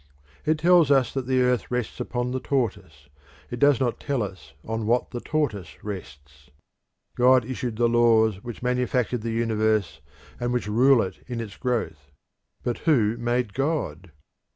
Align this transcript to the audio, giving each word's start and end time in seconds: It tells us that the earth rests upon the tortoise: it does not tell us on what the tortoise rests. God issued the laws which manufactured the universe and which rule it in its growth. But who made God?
It 0.47 0.57
tells 0.57 0.89
us 0.89 1.13
that 1.13 1.27
the 1.27 1.43
earth 1.43 1.69
rests 1.69 1.99
upon 1.99 2.31
the 2.31 2.39
tortoise: 2.39 3.07
it 3.51 3.59
does 3.59 3.79
not 3.79 3.99
tell 3.99 4.23
us 4.23 4.53
on 4.65 4.87
what 4.87 5.11
the 5.11 5.19
tortoise 5.21 5.77
rests. 5.83 6.49
God 7.15 7.45
issued 7.45 7.75
the 7.75 7.87
laws 7.87 8.43
which 8.43 8.63
manufactured 8.63 9.21
the 9.21 9.29
universe 9.29 10.01
and 10.39 10.51
which 10.51 10.65
rule 10.67 11.03
it 11.03 11.19
in 11.27 11.39
its 11.39 11.55
growth. 11.55 12.09
But 12.63 12.79
who 12.89 13.15
made 13.17 13.53
God? 13.53 14.11